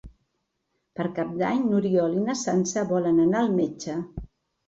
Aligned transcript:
Per 0.99 1.05
Cap 1.17 1.33
d'Any 1.41 1.59
n'Oriol 1.67 2.17
i 2.21 2.23
na 2.29 2.35
Sança 2.39 2.85
volen 2.93 3.19
anar 3.27 3.43
al 3.45 3.51
metge. 3.59 3.99